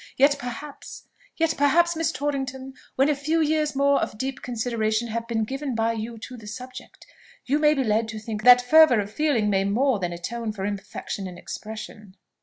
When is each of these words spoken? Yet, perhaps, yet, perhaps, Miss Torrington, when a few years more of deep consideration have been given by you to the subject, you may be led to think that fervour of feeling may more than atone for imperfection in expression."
Yet, 0.17 0.35
perhaps, 0.39 1.03
yet, 1.37 1.53
perhaps, 1.59 1.95
Miss 1.95 2.11
Torrington, 2.11 2.73
when 2.95 3.07
a 3.07 3.13
few 3.13 3.39
years 3.39 3.75
more 3.75 4.01
of 4.01 4.17
deep 4.17 4.41
consideration 4.41 5.09
have 5.09 5.27
been 5.27 5.43
given 5.43 5.75
by 5.75 5.93
you 5.93 6.17
to 6.17 6.37
the 6.37 6.47
subject, 6.47 7.05
you 7.45 7.59
may 7.59 7.75
be 7.75 7.83
led 7.83 8.07
to 8.07 8.17
think 8.17 8.41
that 8.41 8.63
fervour 8.63 8.99
of 8.99 9.13
feeling 9.13 9.47
may 9.51 9.63
more 9.63 9.99
than 9.99 10.11
atone 10.11 10.53
for 10.53 10.65
imperfection 10.65 11.27
in 11.27 11.37
expression." 11.37 12.15